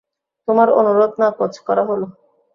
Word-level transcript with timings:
তোমার 0.47 0.67
অনুরোধ 0.79 1.11
নাকোচ 1.21 1.53
করা 1.67 1.83
হল! 1.89 2.01